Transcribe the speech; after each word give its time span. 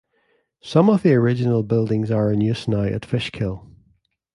Some 0.63 0.89
of 0.89 1.03
the 1.03 1.13
original 1.13 1.61
buildings 1.61 2.09
are 2.09 2.33
in 2.33 2.41
use 2.41 2.67
now 2.67 2.81
at 2.85 3.05
Fishkill. 3.05 3.69